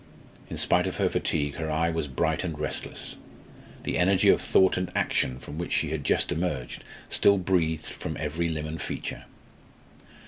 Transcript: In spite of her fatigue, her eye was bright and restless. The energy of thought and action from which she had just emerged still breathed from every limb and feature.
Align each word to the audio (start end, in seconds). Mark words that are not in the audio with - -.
In 0.49 0.57
spite 0.57 0.87
of 0.87 0.97
her 0.97 1.09
fatigue, 1.09 1.57
her 1.57 1.69
eye 1.69 1.91
was 1.91 2.07
bright 2.07 2.43
and 2.43 2.57
restless. 2.57 3.17
The 3.83 3.99
energy 3.99 4.29
of 4.29 4.41
thought 4.41 4.75
and 4.75 4.91
action 4.95 5.37
from 5.37 5.59
which 5.59 5.71
she 5.73 5.91
had 5.91 6.03
just 6.03 6.31
emerged 6.31 6.83
still 7.11 7.37
breathed 7.37 7.91
from 7.91 8.17
every 8.19 8.49
limb 8.49 8.65
and 8.65 8.81
feature. 8.81 9.25